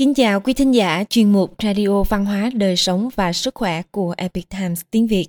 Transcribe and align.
Kính 0.00 0.14
chào 0.14 0.40
quý 0.40 0.54
thính 0.54 0.74
giả 0.74 1.04
chuyên 1.04 1.32
mục 1.32 1.54
Radio 1.62 2.02
Văn 2.02 2.24
hóa 2.24 2.50
Đời 2.54 2.76
sống 2.76 3.08
và 3.14 3.32
Sức 3.32 3.54
khỏe 3.54 3.82
của 3.90 4.14
Epic 4.16 4.48
Times 4.48 4.82
tiếng 4.90 5.06
Việt. 5.06 5.26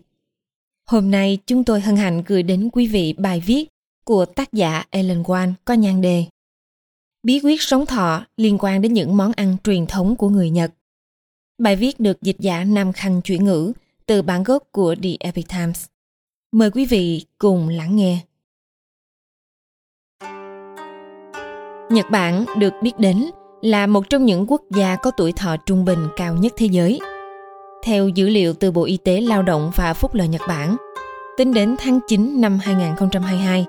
Hôm 0.87 1.11
nay 1.11 1.37
chúng 1.45 1.63
tôi 1.63 1.81
hân 1.81 1.95
hạnh 1.95 2.23
gửi 2.27 2.43
đến 2.43 2.69
quý 2.73 2.87
vị 2.87 3.13
bài 3.17 3.43
viết 3.45 3.69
của 4.03 4.25
tác 4.25 4.53
giả 4.53 4.83
Ellen 4.89 5.23
Wan 5.23 5.53
có 5.65 5.73
nhan 5.73 6.01
đề 6.01 6.25
Bí 7.23 7.39
quyết 7.43 7.61
sống 7.61 7.85
thọ 7.85 8.25
liên 8.37 8.57
quan 8.59 8.81
đến 8.81 8.93
những 8.93 9.17
món 9.17 9.31
ăn 9.31 9.57
truyền 9.63 9.87
thống 9.87 10.15
của 10.15 10.29
người 10.29 10.49
Nhật. 10.49 10.71
Bài 11.57 11.75
viết 11.75 11.99
được 11.99 12.21
dịch 12.21 12.39
giả 12.39 12.63
Nam 12.63 12.93
Khanh 12.93 13.21
chuyển 13.21 13.45
ngữ 13.45 13.73
từ 14.05 14.21
bản 14.21 14.43
gốc 14.43 14.63
của 14.71 14.95
The 15.03 15.09
Epic 15.19 15.49
Times. 15.49 15.85
Mời 16.51 16.71
quý 16.71 16.85
vị 16.85 17.25
cùng 17.37 17.69
lắng 17.69 17.95
nghe. 17.95 18.19
Nhật 21.89 22.05
Bản 22.11 22.45
được 22.59 22.73
biết 22.81 22.93
đến 22.99 23.31
là 23.61 23.87
một 23.87 24.09
trong 24.09 24.25
những 24.25 24.45
quốc 24.47 24.61
gia 24.69 24.95
có 24.95 25.11
tuổi 25.11 25.31
thọ 25.31 25.55
trung 25.57 25.85
bình 25.85 26.07
cao 26.15 26.33
nhất 26.33 26.53
thế 26.57 26.65
giới. 26.65 26.99
Theo 27.83 28.07
dữ 28.07 28.29
liệu 28.29 28.53
từ 28.53 28.71
Bộ 28.71 28.83
Y 28.83 28.97
tế 28.97 29.21
Lao 29.21 29.43
động 29.43 29.71
và 29.75 29.93
Phúc 29.93 30.13
lợi 30.13 30.27
Nhật 30.27 30.41
Bản, 30.47 30.75
tính 31.37 31.53
đến 31.53 31.75
tháng 31.79 31.99
9 32.07 32.41
năm 32.41 32.59
2022, 32.63 33.65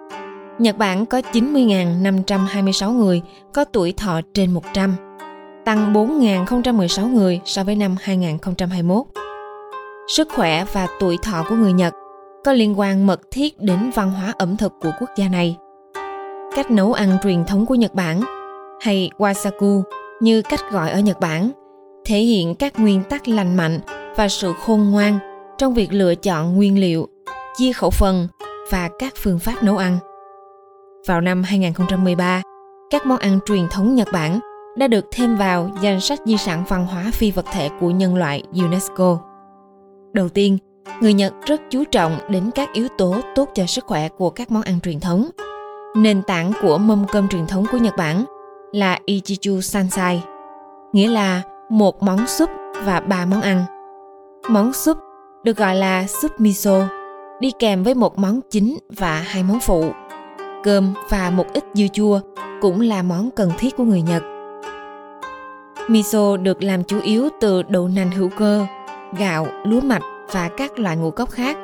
Nhật 0.58 0.76
Bản 0.78 1.06
có 1.06 1.20
90.526 1.32 2.92
người 2.92 3.22
có 3.52 3.64
tuổi 3.64 3.92
thọ 3.92 4.20
trên 4.34 4.50
100, 4.50 4.96
tăng 5.64 5.92
4.016 5.92 7.08
người 7.08 7.40
so 7.44 7.64
với 7.64 7.76
năm 7.76 7.96
2021. 8.00 9.06
Sức 10.16 10.28
khỏe 10.34 10.64
và 10.72 10.86
tuổi 11.00 11.18
thọ 11.22 11.44
của 11.48 11.54
người 11.54 11.72
Nhật 11.72 11.94
có 12.44 12.52
liên 12.52 12.78
quan 12.78 13.06
mật 13.06 13.20
thiết 13.30 13.60
đến 13.60 13.90
văn 13.94 14.10
hóa 14.10 14.32
ẩm 14.38 14.56
thực 14.56 14.72
của 14.80 14.90
quốc 15.00 15.10
gia 15.16 15.28
này. 15.28 15.56
Cách 16.54 16.70
nấu 16.70 16.92
ăn 16.92 17.16
truyền 17.22 17.44
thống 17.44 17.66
của 17.66 17.74
Nhật 17.74 17.94
Bản 17.94 18.20
hay 18.82 19.10
wasaku 19.18 19.82
như 20.20 20.42
cách 20.42 20.60
gọi 20.70 20.90
ở 20.90 21.00
Nhật 21.00 21.20
Bản 21.20 21.50
thể 22.04 22.18
hiện 22.18 22.54
các 22.54 22.80
nguyên 22.80 23.02
tắc 23.10 23.28
lành 23.28 23.56
mạnh 23.56 23.80
và 24.16 24.28
sự 24.28 24.52
khôn 24.52 24.90
ngoan 24.90 25.18
trong 25.58 25.74
việc 25.74 25.92
lựa 25.92 26.14
chọn 26.14 26.56
nguyên 26.56 26.80
liệu, 26.80 27.08
chia 27.56 27.72
khẩu 27.72 27.90
phần 27.90 28.28
và 28.70 28.90
các 28.98 29.12
phương 29.16 29.38
pháp 29.38 29.62
nấu 29.62 29.76
ăn. 29.76 29.98
Vào 31.06 31.20
năm 31.20 31.42
2013, 31.42 32.42
các 32.90 33.06
món 33.06 33.18
ăn 33.18 33.38
truyền 33.46 33.68
thống 33.68 33.94
Nhật 33.94 34.08
Bản 34.12 34.40
đã 34.76 34.86
được 34.86 35.04
thêm 35.12 35.36
vào 35.36 35.70
danh 35.80 36.00
sách 36.00 36.20
di 36.24 36.36
sản 36.36 36.64
văn 36.68 36.86
hóa 36.86 37.10
phi 37.12 37.30
vật 37.30 37.46
thể 37.52 37.68
của 37.80 37.90
nhân 37.90 38.16
loại 38.16 38.42
UNESCO. 38.52 39.18
Đầu 40.12 40.28
tiên, 40.28 40.58
người 41.00 41.12
Nhật 41.12 41.32
rất 41.46 41.60
chú 41.70 41.84
trọng 41.84 42.18
đến 42.28 42.50
các 42.54 42.72
yếu 42.72 42.88
tố 42.98 43.16
tốt 43.34 43.48
cho 43.54 43.66
sức 43.66 43.84
khỏe 43.84 44.08
của 44.08 44.30
các 44.30 44.50
món 44.50 44.62
ăn 44.62 44.80
truyền 44.80 45.00
thống. 45.00 45.28
Nền 45.96 46.22
tảng 46.22 46.52
của 46.62 46.78
mâm 46.78 47.06
cơm 47.12 47.28
truyền 47.28 47.46
thống 47.46 47.64
của 47.72 47.78
Nhật 47.78 47.96
Bản 47.96 48.24
là 48.72 48.98
Ichichu 49.04 49.60
Sansai, 49.60 50.24
nghĩa 50.92 51.08
là 51.08 51.42
một 51.68 52.02
món 52.02 52.26
súp 52.26 52.50
và 52.84 53.00
ba 53.00 53.24
món 53.24 53.40
ăn. 53.40 53.64
Món 54.48 54.72
súp 54.72 54.96
được 55.44 55.56
gọi 55.56 55.74
là 55.74 56.06
súp 56.06 56.40
miso, 56.40 56.88
đi 57.40 57.52
kèm 57.58 57.82
với 57.82 57.94
một 57.94 58.18
món 58.18 58.40
chính 58.50 58.78
và 58.98 59.24
hai 59.26 59.42
món 59.42 59.60
phụ. 59.60 59.92
Cơm 60.62 60.94
và 61.08 61.30
một 61.30 61.46
ít 61.52 61.64
dưa 61.74 61.86
chua 61.92 62.20
cũng 62.60 62.80
là 62.80 63.02
món 63.02 63.30
cần 63.30 63.50
thiết 63.58 63.76
của 63.76 63.84
người 63.84 64.02
Nhật. 64.02 64.22
Miso 65.88 66.36
được 66.36 66.62
làm 66.62 66.84
chủ 66.84 67.00
yếu 67.00 67.28
từ 67.40 67.62
đậu 67.62 67.88
nành 67.88 68.10
hữu 68.10 68.28
cơ, 68.38 68.66
gạo, 69.18 69.46
lúa 69.64 69.80
mạch 69.80 70.02
và 70.32 70.50
các 70.56 70.78
loại 70.78 70.96
ngũ 70.96 71.10
cốc 71.10 71.30
khác. 71.30 71.56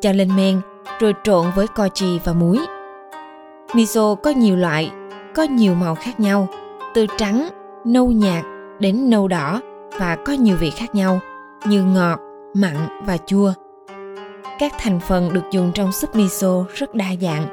Cho 0.00 0.12
lên 0.12 0.36
men 0.36 0.60
rồi 1.00 1.14
trộn 1.24 1.46
với 1.56 1.66
koji 1.74 2.18
và 2.24 2.32
muối. 2.32 2.58
Miso 3.74 4.14
có 4.14 4.30
nhiều 4.30 4.56
loại 4.56 4.90
có 5.36 5.42
nhiều 5.42 5.74
màu 5.74 5.94
khác 5.94 6.20
nhau, 6.20 6.48
từ 6.94 7.06
trắng, 7.18 7.48
nâu 7.84 8.10
nhạt 8.10 8.44
đến 8.80 9.10
nâu 9.10 9.28
đỏ 9.28 9.60
và 9.98 10.16
có 10.24 10.32
nhiều 10.32 10.56
vị 10.56 10.70
khác 10.70 10.94
nhau 10.94 11.20
như 11.66 11.84
ngọt, 11.84 12.18
mặn 12.54 12.76
và 13.04 13.16
chua. 13.26 13.52
Các 14.58 14.72
thành 14.78 15.00
phần 15.00 15.32
được 15.32 15.44
dùng 15.50 15.72
trong 15.74 15.92
súp 15.92 16.16
miso 16.16 16.64
rất 16.74 16.94
đa 16.94 17.08
dạng, 17.20 17.46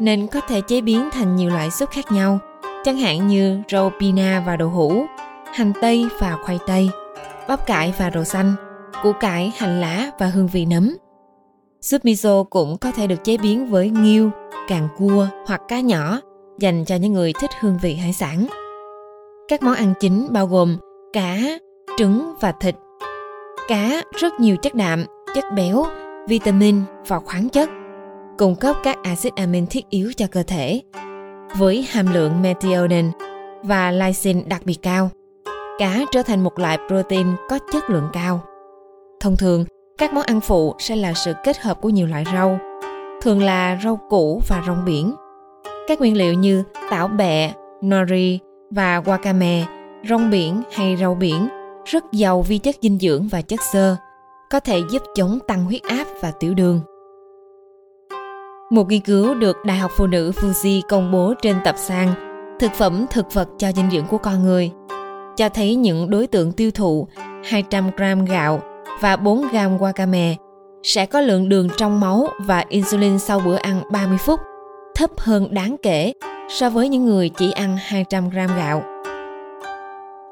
nên 0.00 0.26
có 0.26 0.40
thể 0.40 0.60
chế 0.60 0.80
biến 0.80 1.08
thành 1.12 1.36
nhiều 1.36 1.50
loại 1.50 1.70
súp 1.70 1.90
khác 1.90 2.12
nhau, 2.12 2.38
chẳng 2.84 2.96
hạn 2.96 3.28
như 3.28 3.60
rau 3.68 3.92
pina 4.00 4.42
và 4.46 4.56
đậu 4.56 4.68
hũ, 4.68 5.04
hành 5.54 5.72
tây 5.80 6.06
và 6.18 6.36
khoai 6.44 6.58
tây, 6.66 6.90
bắp 7.48 7.66
cải 7.66 7.94
và 7.98 8.10
đậu 8.10 8.24
xanh, 8.24 8.54
củ 9.02 9.12
cải, 9.12 9.52
hành 9.56 9.80
lá 9.80 10.10
và 10.18 10.26
hương 10.26 10.48
vị 10.48 10.66
nấm. 10.66 10.96
Súp 11.80 12.04
miso 12.04 12.42
cũng 12.42 12.78
có 12.78 12.92
thể 12.92 13.06
được 13.06 13.24
chế 13.24 13.36
biến 13.36 13.70
với 13.70 13.90
nghiêu, 13.90 14.30
càng 14.68 14.88
cua 14.98 15.26
hoặc 15.46 15.60
cá 15.68 15.80
nhỏ 15.80 16.20
dành 16.58 16.84
cho 16.84 16.96
những 16.96 17.12
người 17.12 17.32
thích 17.40 17.50
hương 17.60 17.78
vị 17.82 17.94
hải 17.94 18.12
sản. 18.12 18.46
Các 19.48 19.62
món 19.62 19.74
ăn 19.74 19.94
chính 20.00 20.28
bao 20.30 20.46
gồm 20.46 20.76
cá, 21.12 21.38
trứng 21.98 22.34
và 22.40 22.52
thịt. 22.52 22.74
Cá 23.68 24.02
rất 24.20 24.40
nhiều 24.40 24.56
chất 24.56 24.74
đạm, 24.74 25.04
chất 25.34 25.44
béo, 25.56 25.84
vitamin 26.28 26.80
và 27.06 27.18
khoáng 27.18 27.48
chất, 27.48 27.68
cung 28.38 28.54
cấp 28.54 28.76
các 28.84 28.98
axit 29.02 29.34
amin 29.34 29.66
thiết 29.66 29.90
yếu 29.90 30.12
cho 30.16 30.26
cơ 30.30 30.42
thể. 30.42 30.80
Với 31.58 31.86
hàm 31.90 32.12
lượng 32.12 32.42
methionine 32.42 33.10
và 33.62 33.90
lysine 33.90 34.42
đặc 34.46 34.62
biệt 34.64 34.78
cao, 34.82 35.10
cá 35.78 36.00
trở 36.12 36.22
thành 36.22 36.44
một 36.44 36.58
loại 36.58 36.78
protein 36.88 37.26
có 37.48 37.58
chất 37.72 37.90
lượng 37.90 38.08
cao. 38.12 38.40
Thông 39.20 39.36
thường, 39.36 39.64
các 39.98 40.12
món 40.12 40.24
ăn 40.24 40.40
phụ 40.40 40.74
sẽ 40.78 40.96
là 40.96 41.12
sự 41.12 41.32
kết 41.44 41.58
hợp 41.58 41.80
của 41.80 41.88
nhiều 41.88 42.06
loại 42.06 42.24
rau, 42.32 42.58
thường 43.22 43.42
là 43.42 43.80
rau 43.84 44.00
củ 44.08 44.40
và 44.48 44.62
rong 44.66 44.84
biển. 44.84 45.14
Các 45.88 46.00
nguyên 46.00 46.16
liệu 46.16 46.34
như 46.34 46.64
tảo 46.90 47.08
bẹ, 47.08 47.52
nori 47.84 48.38
và 48.70 49.00
wakame, 49.00 49.62
rong 50.08 50.30
biển 50.30 50.62
hay 50.72 50.96
rau 50.96 51.14
biển 51.14 51.48
rất 51.84 52.04
giàu 52.12 52.42
vi 52.42 52.58
chất 52.58 52.76
dinh 52.82 52.98
dưỡng 52.98 53.28
và 53.28 53.42
chất 53.42 53.60
xơ, 53.72 53.96
có 54.50 54.60
thể 54.60 54.80
giúp 54.90 55.02
chống 55.14 55.38
tăng 55.46 55.64
huyết 55.64 55.82
áp 55.82 56.04
và 56.20 56.32
tiểu 56.40 56.54
đường. 56.54 56.80
Một 58.70 58.88
nghiên 58.88 59.00
cứu 59.00 59.34
được 59.34 59.56
Đại 59.64 59.78
học 59.78 59.90
Phụ 59.96 60.06
nữ 60.06 60.32
Fuji 60.36 60.80
công 60.88 61.12
bố 61.12 61.34
trên 61.42 61.56
tập 61.64 61.74
san 61.78 62.08
Thực 62.60 62.72
phẩm 62.72 63.06
thực 63.10 63.34
vật 63.34 63.48
cho 63.58 63.72
dinh 63.72 63.90
dưỡng 63.90 64.06
của 64.06 64.18
con 64.18 64.44
người 64.44 64.70
cho 65.36 65.48
thấy 65.48 65.74
những 65.74 66.10
đối 66.10 66.26
tượng 66.26 66.52
tiêu 66.52 66.70
thụ 66.70 67.08
200 67.44 67.90
gram 67.96 68.24
gạo 68.24 68.62
và 69.00 69.16
4 69.16 69.48
gram 69.52 69.78
wakame 69.78 70.34
sẽ 70.82 71.06
có 71.06 71.20
lượng 71.20 71.48
đường 71.48 71.68
trong 71.76 72.00
máu 72.00 72.28
và 72.38 72.64
insulin 72.68 73.18
sau 73.18 73.40
bữa 73.40 73.56
ăn 73.56 73.82
30 73.90 74.18
phút 74.18 74.40
thấp 74.94 75.10
hơn 75.18 75.54
đáng 75.54 75.76
kể 75.82 76.12
so 76.48 76.70
với 76.70 76.88
những 76.88 77.04
người 77.04 77.28
chỉ 77.28 77.52
ăn 77.52 77.76
200 77.80 78.30
gram 78.30 78.50
gạo. 78.56 78.82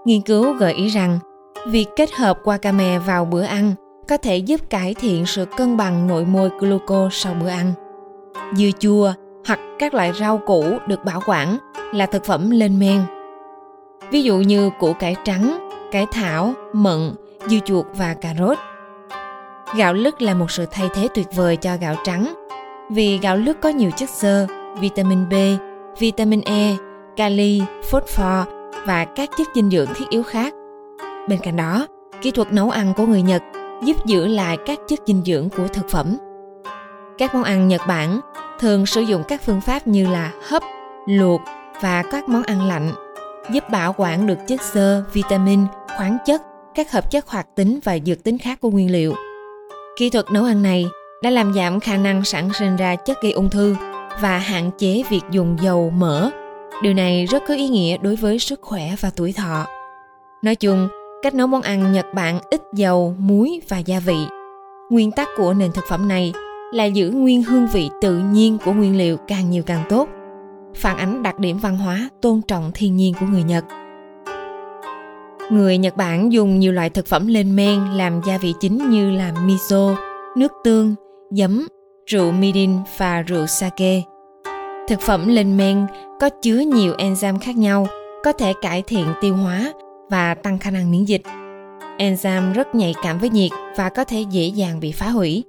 Nghiên 0.04 0.20
cứu 0.20 0.52
gợi 0.52 0.72
ý 0.72 0.88
rằng, 0.88 1.18
việc 1.66 1.86
kết 1.96 2.12
hợp 2.12 2.38
wakame 2.44 3.00
vào 3.00 3.24
bữa 3.24 3.42
ăn 3.42 3.74
có 4.08 4.16
thể 4.16 4.36
giúp 4.36 4.70
cải 4.70 4.94
thiện 4.94 5.26
sự 5.26 5.44
cân 5.56 5.76
bằng 5.76 6.06
nội 6.06 6.24
môi 6.24 6.50
glucose 6.58 7.18
sau 7.18 7.34
bữa 7.34 7.48
ăn. 7.48 7.72
Dưa 8.56 8.70
chua 8.78 9.12
hoặc 9.46 9.58
các 9.78 9.94
loại 9.94 10.12
rau 10.20 10.38
củ 10.38 10.64
được 10.86 11.04
bảo 11.04 11.20
quản 11.26 11.56
là 11.94 12.06
thực 12.06 12.24
phẩm 12.24 12.50
lên 12.50 12.78
men. 12.78 13.02
Ví 14.10 14.22
dụ 14.22 14.36
như 14.36 14.70
củ 14.78 14.92
cải 14.92 15.16
trắng, 15.24 15.68
cải 15.92 16.06
thảo, 16.12 16.54
mận, 16.72 17.14
dưa 17.46 17.58
chuột 17.64 17.86
và 17.94 18.14
cà 18.14 18.34
rốt. 18.38 18.58
Gạo 19.76 19.94
lứt 19.94 20.22
là 20.22 20.34
một 20.34 20.50
sự 20.50 20.66
thay 20.70 20.88
thế 20.94 21.08
tuyệt 21.14 21.26
vời 21.36 21.56
cho 21.56 21.76
gạo 21.80 21.94
trắng 22.04 22.34
vì 22.90 23.18
gạo 23.18 23.36
lứt 23.36 23.60
có 23.60 23.68
nhiều 23.68 23.90
chất 23.96 24.08
xơ, 24.08 24.46
vitamin 24.80 25.28
B, 25.28 25.34
vitamin 25.98 26.40
E, 26.40 26.76
kali, 27.16 27.62
phosphor 27.90 28.48
và 28.86 29.04
các 29.04 29.30
chất 29.36 29.48
dinh 29.54 29.70
dưỡng 29.70 29.88
thiết 29.94 30.04
yếu 30.10 30.22
khác. 30.22 30.54
Bên 31.28 31.38
cạnh 31.42 31.56
đó, 31.56 31.86
kỹ 32.22 32.30
thuật 32.30 32.52
nấu 32.52 32.70
ăn 32.70 32.92
của 32.96 33.06
người 33.06 33.22
Nhật 33.22 33.42
giúp 33.82 34.06
giữ 34.06 34.26
lại 34.26 34.58
các 34.66 34.78
chất 34.88 35.00
dinh 35.06 35.22
dưỡng 35.24 35.48
của 35.56 35.68
thực 35.68 35.88
phẩm. 35.88 36.16
Các 37.18 37.34
món 37.34 37.44
ăn 37.44 37.68
Nhật 37.68 37.80
Bản 37.88 38.20
thường 38.58 38.86
sử 38.86 39.00
dụng 39.00 39.22
các 39.28 39.42
phương 39.42 39.60
pháp 39.60 39.86
như 39.86 40.06
là 40.06 40.32
hấp, 40.48 40.62
luộc 41.06 41.40
và 41.80 42.02
các 42.02 42.28
món 42.28 42.42
ăn 42.42 42.68
lạnh, 42.68 42.92
giúp 43.52 43.64
bảo 43.70 43.94
quản 43.96 44.26
được 44.26 44.38
chất 44.46 44.62
xơ, 44.62 45.04
vitamin, 45.12 45.60
khoáng 45.96 46.18
chất, 46.26 46.42
các 46.74 46.92
hợp 46.92 47.10
chất 47.10 47.28
hoạt 47.28 47.46
tính 47.56 47.78
và 47.84 47.98
dược 48.06 48.24
tính 48.24 48.38
khác 48.38 48.60
của 48.60 48.70
nguyên 48.70 48.92
liệu. 48.92 49.14
Kỹ 49.96 50.10
thuật 50.10 50.30
nấu 50.30 50.44
ăn 50.44 50.62
này 50.62 50.86
đã 51.22 51.30
làm 51.30 51.54
giảm 51.54 51.80
khả 51.80 51.96
năng 51.96 52.24
sản 52.24 52.50
sinh 52.58 52.76
ra 52.76 52.96
chất 52.96 53.22
gây 53.22 53.32
ung 53.32 53.50
thư 53.50 53.76
và 54.20 54.38
hạn 54.38 54.70
chế 54.78 55.02
việc 55.10 55.22
dùng 55.30 55.56
dầu 55.62 55.90
mỡ. 55.90 56.30
Điều 56.82 56.94
này 56.94 57.26
rất 57.26 57.42
có 57.48 57.54
ý 57.54 57.68
nghĩa 57.68 57.96
đối 57.96 58.16
với 58.16 58.38
sức 58.38 58.60
khỏe 58.62 58.94
và 59.00 59.10
tuổi 59.16 59.32
thọ. 59.32 59.66
Nói 60.42 60.54
chung, 60.54 60.88
cách 61.22 61.34
nấu 61.34 61.46
món 61.46 61.62
ăn 61.62 61.92
Nhật 61.92 62.06
Bản 62.14 62.40
ít 62.50 62.62
dầu, 62.74 63.14
muối 63.18 63.60
và 63.68 63.78
gia 63.78 64.00
vị. 64.00 64.18
Nguyên 64.90 65.10
tắc 65.10 65.28
của 65.36 65.54
nền 65.54 65.72
thực 65.72 65.84
phẩm 65.88 66.08
này 66.08 66.32
là 66.72 66.84
giữ 66.84 67.10
nguyên 67.10 67.42
hương 67.42 67.66
vị 67.66 67.90
tự 68.00 68.18
nhiên 68.18 68.58
của 68.64 68.72
nguyên 68.72 68.98
liệu 68.98 69.16
càng 69.16 69.50
nhiều 69.50 69.62
càng 69.66 69.84
tốt. 69.88 70.08
Phản 70.74 70.98
ánh 70.98 71.22
đặc 71.22 71.38
điểm 71.38 71.58
văn 71.58 71.76
hóa 71.76 72.08
tôn 72.20 72.40
trọng 72.48 72.70
thiên 72.74 72.96
nhiên 72.96 73.14
của 73.20 73.26
người 73.26 73.42
Nhật. 73.42 73.64
Người 75.50 75.78
Nhật 75.78 75.96
Bản 75.96 76.32
dùng 76.32 76.58
nhiều 76.58 76.72
loại 76.72 76.90
thực 76.90 77.06
phẩm 77.06 77.26
lên 77.26 77.56
men 77.56 77.80
làm 77.94 78.20
gia 78.26 78.38
vị 78.38 78.54
chính 78.60 78.90
như 78.90 79.10
là 79.10 79.32
miso, 79.44 79.96
nước 80.36 80.52
tương, 80.64 80.94
giấm, 81.30 81.68
rượu 82.06 82.32
mirin 82.32 82.76
và 82.98 83.22
rượu 83.22 83.46
sake. 83.46 84.02
Thực 84.88 85.00
phẩm 85.00 85.28
lên 85.28 85.56
men 85.56 85.86
có 86.20 86.28
chứa 86.28 86.58
nhiều 86.58 86.94
enzyme 86.98 87.38
khác 87.38 87.56
nhau, 87.56 87.86
có 88.24 88.32
thể 88.32 88.52
cải 88.62 88.82
thiện 88.82 89.06
tiêu 89.20 89.36
hóa 89.36 89.72
và 90.10 90.34
tăng 90.34 90.58
khả 90.58 90.70
năng 90.70 90.90
miễn 90.90 91.04
dịch. 91.04 91.22
Enzyme 91.98 92.52
rất 92.52 92.74
nhạy 92.74 92.94
cảm 93.02 93.18
với 93.18 93.30
nhiệt 93.30 93.50
và 93.76 93.88
có 93.88 94.04
thể 94.04 94.24
dễ 94.30 94.46
dàng 94.46 94.80
bị 94.80 94.92
phá 94.92 95.08
hủy. 95.08 95.44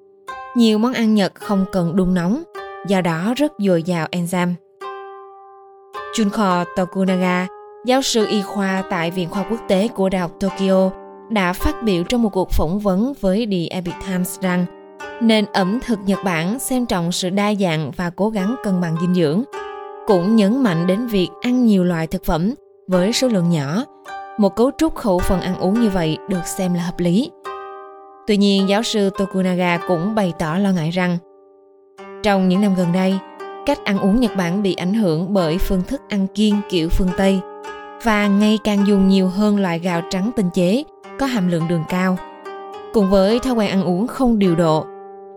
Nhiều 0.55 0.77
món 0.77 0.93
ăn 0.93 1.13
Nhật 1.13 1.35
không 1.35 1.65
cần 1.71 1.95
đun 1.95 2.13
nóng, 2.13 2.43
do 2.87 3.01
đó 3.01 3.33
rất 3.37 3.51
dồi 3.59 3.83
dào 3.83 4.07
enzyme. 4.11 4.53
Junko 6.15 6.65
Tokunaga, 6.75 7.47
giáo 7.85 8.01
sư 8.01 8.27
y 8.29 8.41
khoa 8.41 8.83
tại 8.89 9.11
Viện 9.11 9.29
Khoa 9.29 9.45
Quốc 9.49 9.59
tế 9.67 9.87
của 9.87 10.09
Đại 10.09 10.21
học 10.21 10.31
Tokyo, 10.39 10.91
đã 11.29 11.53
phát 11.53 11.83
biểu 11.83 12.03
trong 12.03 12.23
một 12.23 12.29
cuộc 12.29 12.51
phỏng 12.51 12.79
vấn 12.79 13.13
với 13.21 13.47
The 13.51 13.75
Epic 13.75 13.93
Times 14.07 14.39
rằng 14.39 14.65
nên 15.21 15.45
ẩm 15.53 15.79
thực 15.85 15.99
Nhật 16.05 16.19
Bản 16.23 16.59
xem 16.59 16.85
trọng 16.85 17.11
sự 17.11 17.29
đa 17.29 17.53
dạng 17.55 17.91
và 17.95 18.09
cố 18.09 18.29
gắng 18.29 18.55
cân 18.63 18.81
bằng 18.81 18.95
dinh 19.01 19.13
dưỡng. 19.13 19.43
Cũng 20.07 20.35
nhấn 20.35 20.63
mạnh 20.63 20.87
đến 20.87 21.07
việc 21.07 21.29
ăn 21.41 21.65
nhiều 21.65 21.83
loại 21.83 22.07
thực 22.07 22.25
phẩm 22.25 22.53
với 22.87 23.13
số 23.13 23.27
lượng 23.27 23.49
nhỏ. 23.49 23.85
Một 24.37 24.55
cấu 24.55 24.71
trúc 24.77 24.95
khẩu 24.95 25.19
phần 25.19 25.41
ăn 25.41 25.55
uống 25.57 25.81
như 25.81 25.89
vậy 25.89 26.17
được 26.29 26.45
xem 26.45 26.73
là 26.73 26.83
hợp 26.83 26.99
lý. 26.99 27.31
Tuy 28.27 28.37
nhiên, 28.37 28.69
giáo 28.69 28.83
sư 28.83 29.09
Tokunaga 29.17 29.77
cũng 29.87 30.15
bày 30.15 30.33
tỏ 30.39 30.57
lo 30.57 30.71
ngại 30.71 30.89
rằng 30.89 31.17
trong 32.23 32.49
những 32.49 32.61
năm 32.61 32.75
gần 32.75 32.91
đây, 32.93 33.19
cách 33.65 33.79
ăn 33.83 33.99
uống 33.99 34.19
Nhật 34.19 34.31
Bản 34.37 34.63
bị 34.63 34.73
ảnh 34.73 34.93
hưởng 34.93 35.33
bởi 35.33 35.57
phương 35.57 35.81
thức 35.87 36.01
ăn 36.09 36.27
kiêng 36.27 36.55
kiểu 36.69 36.89
phương 36.89 37.09
Tây 37.17 37.39
và 38.03 38.27
ngày 38.27 38.59
càng 38.63 38.87
dùng 38.87 39.07
nhiều 39.07 39.27
hơn 39.27 39.59
loại 39.59 39.79
gạo 39.79 40.01
trắng 40.09 40.31
tinh 40.35 40.49
chế 40.53 40.83
có 41.19 41.25
hàm 41.25 41.47
lượng 41.47 41.67
đường 41.67 41.83
cao. 41.89 42.17
Cùng 42.93 43.09
với 43.09 43.39
thói 43.39 43.53
quen 43.53 43.69
ăn 43.69 43.83
uống 43.83 44.07
không 44.07 44.39
điều 44.39 44.55
độ, 44.55 44.85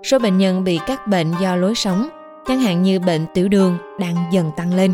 số 0.05 0.19
bệnh 0.19 0.39
nhân 0.39 0.65
bị 0.65 0.81
các 0.87 1.06
bệnh 1.06 1.33
do 1.41 1.56
lối 1.56 1.75
sống, 1.75 2.09
chẳng 2.47 2.61
hạn 2.61 2.83
như 2.83 3.01
bệnh 3.01 3.27
tiểu 3.35 3.49
đường 3.49 3.79
đang 3.99 4.15
dần 4.31 4.51
tăng 4.56 4.75
lên. 4.75 4.93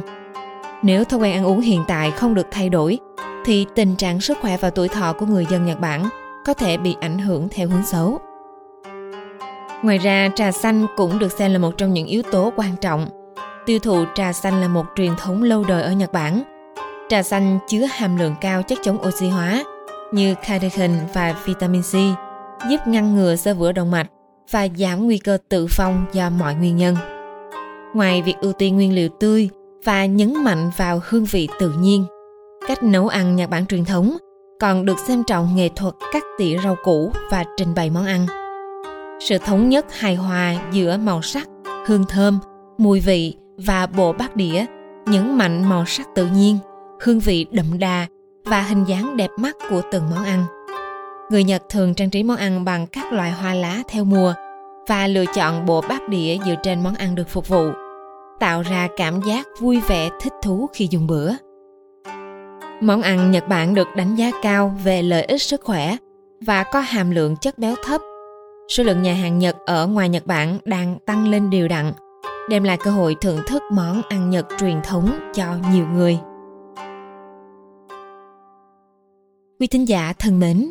Nếu 0.83 1.05
thói 1.05 1.21
quen 1.21 1.33
ăn 1.33 1.45
uống 1.45 1.61
hiện 1.61 1.85
tại 1.89 2.11
không 2.11 2.35
được 2.35 2.47
thay 2.51 2.69
đổi, 2.69 2.99
thì 3.45 3.67
tình 3.75 3.97
trạng 3.97 4.21
sức 4.21 4.39
khỏe 4.41 4.57
và 4.57 4.71
tuổi 4.71 4.89
thọ 4.89 5.13
của 5.13 5.27
người 5.27 5.47
dân 5.51 5.67
Nhật 5.67 5.81
Bản 5.81 6.09
có 6.47 6.55
thể 6.55 6.77
bị 6.77 6.97
ảnh 7.01 7.19
hưởng 7.19 7.49
theo 7.49 7.69
hướng 7.69 7.83
xấu. 7.83 8.19
Ngoài 9.83 9.99
ra, 9.99 10.29
trà 10.35 10.53
xanh 10.53 10.87
cũng 10.97 11.19
được 11.19 11.33
xem 11.33 11.53
là 11.53 11.59
một 11.59 11.77
trong 11.77 11.93
những 11.93 12.07
yếu 12.07 12.23
tố 12.23 12.53
quan 12.57 12.77
trọng. 12.81 13.09
Tiêu 13.67 13.79
thụ 13.79 14.05
trà 14.15 14.33
xanh 14.33 14.61
là 14.61 14.69
một 14.69 14.87
truyền 14.97 15.13
thống 15.17 15.43
lâu 15.43 15.65
đời 15.65 15.83
ở 15.83 15.93
Nhật 15.93 16.13
Bản. 16.13 16.43
Trà 17.09 17.23
xanh 17.23 17.59
chứa 17.69 17.85
hàm 17.91 18.17
lượng 18.17 18.35
cao 18.41 18.63
chất 18.63 18.79
chống 18.83 18.99
oxy 19.09 19.29
hóa 19.29 19.65
như 20.13 20.35
catechin 20.35 20.91
và 21.15 21.35
vitamin 21.45 21.83
C, 21.83 21.95
giúp 22.71 22.81
ngăn 22.87 23.17
ngừa 23.17 23.37
sơ 23.37 23.55
vữa 23.55 23.73
động 23.73 23.91
mạch 23.91 24.07
và 24.51 24.69
giảm 24.77 25.05
nguy 25.05 25.19
cơ 25.19 25.39
tử 25.49 25.67
vong 25.77 26.05
do 26.13 26.31
mọi 26.31 26.55
nguyên 26.55 26.77
nhân. 26.77 26.97
Ngoài 27.95 28.23
việc 28.23 28.35
ưu 28.41 28.53
tiên 28.53 28.77
nguyên 28.77 28.95
liệu 28.95 29.09
tươi 29.09 29.49
và 29.85 30.07
nhấn 30.07 30.45
mạnh 30.45 30.71
vào 30.77 31.01
hương 31.05 31.25
vị 31.25 31.49
tự 31.59 31.73
nhiên, 31.81 32.05
cách 32.69 32.83
nấu 32.83 33.09
ăn 33.09 33.37
Nhật 33.37 33.51
Bản 33.51 33.67
truyền 33.67 33.85
thống 33.85 34.17
còn 34.61 34.85
được 34.85 34.99
xem 34.99 35.23
trọng 35.27 35.57
nghệ 35.57 35.69
thuật 35.77 35.95
cắt 36.13 36.23
tỉa 36.39 36.59
rau 36.65 36.77
củ 36.85 37.13
và 37.31 37.45
trình 37.57 37.75
bày 37.75 37.91
món 37.91 38.07
ăn. 38.07 38.27
Sự 39.21 39.39
thống 39.39 39.69
nhất 39.69 39.87
hài 39.99 40.15
hòa 40.15 40.55
giữa 40.73 40.97
màu 40.97 41.23
sắc, 41.23 41.49
hương 41.87 42.05
thơm, 42.09 42.39
mùi 42.79 43.01
vị 43.01 43.35
và 43.57 43.87
bộ 43.87 44.13
bát 44.13 44.37
đĩa 44.37 44.65
nhấn 45.07 45.39
mạnh 45.39 45.69
màu 45.69 45.85
sắc 45.87 46.07
tự 46.15 46.27
nhiên, 46.27 46.59
hương 47.01 47.21
vị 47.21 47.47
đậm 47.51 47.79
đà 47.79 48.07
và 48.45 48.63
hình 48.63 48.85
dáng 48.85 49.17
đẹp 49.17 49.31
mắt 49.39 49.57
của 49.71 49.83
từng 49.93 50.03
món 50.15 50.25
ăn. 50.25 50.45
Người 51.31 51.45
Nhật 51.45 51.63
thường 51.69 51.95
trang 51.95 52.11
trí 52.11 52.23
món 52.23 52.37
ăn 52.37 52.65
bằng 52.65 52.87
các 52.87 53.13
loại 53.13 53.31
hoa 53.31 53.55
lá 53.55 53.83
theo 53.89 54.05
mùa 54.05 54.35
và 54.89 55.07
lựa 55.07 55.25
chọn 55.35 55.67
bộ 55.67 55.81
bát 55.89 56.09
đĩa 56.09 56.39
dựa 56.47 56.55
trên 56.63 56.83
món 56.83 56.95
ăn 56.95 57.15
được 57.15 57.29
phục 57.29 57.49
vụ, 57.49 57.71
tạo 58.41 58.63
ra 58.63 58.89
cảm 58.97 59.21
giác 59.27 59.47
vui 59.61 59.81
vẻ 59.89 60.11
thích 60.21 60.33
thú 60.43 60.69
khi 60.73 60.89
dùng 60.91 61.07
bữa. 61.07 61.33
Món 62.81 63.03
ăn 63.03 63.31
Nhật 63.31 63.49
Bản 63.49 63.75
được 63.75 63.89
đánh 63.97 64.15
giá 64.15 64.31
cao 64.43 64.79
về 64.85 65.03
lợi 65.03 65.23
ích 65.23 65.43
sức 65.43 65.61
khỏe 65.65 65.97
và 66.41 66.63
có 66.63 66.81
hàm 66.81 67.11
lượng 67.11 67.37
chất 67.37 67.59
béo 67.59 67.75
thấp. 67.85 68.01
Số 68.69 68.85
lượng 68.85 69.03
nhà 69.03 69.15
hàng 69.15 69.39
Nhật 69.39 69.57
ở 69.67 69.87
ngoài 69.87 70.09
Nhật 70.09 70.27
Bản 70.27 70.59
đang 70.65 70.99
tăng 71.07 71.31
lên 71.31 71.51
đều 71.51 71.69
đặn, 71.69 71.93
đem 72.49 72.65
lại 72.65 72.79
cơ 72.85 72.91
hội 72.91 73.17
thưởng 73.21 73.41
thức 73.47 73.63
món 73.73 74.03
ăn 74.09 74.31
Nhật 74.31 74.47
truyền 74.59 74.81
thống 74.85 75.11
cho 75.35 75.47
nhiều 75.73 75.87
người. 75.87 76.19
Quý 79.61 79.67
thính 79.67 79.89
giả 79.89 80.13
thân 80.19 80.41
mến, 80.41 80.71